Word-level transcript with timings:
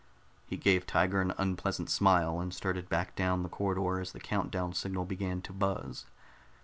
He 0.47 0.57
gave 0.57 0.87
Tiger 0.87 1.21
an 1.21 1.35
unpleasant 1.37 1.87
smile, 1.91 2.39
and 2.39 2.51
started 2.51 2.89
back 2.89 3.15
down 3.15 3.43
the 3.43 3.49
corridor 3.49 3.99
as 4.01 4.13
the 4.13 4.19
count 4.19 4.49
down 4.49 4.73
signal 4.73 5.05
began 5.05 5.43
to 5.43 5.53
buzz. 5.53 6.07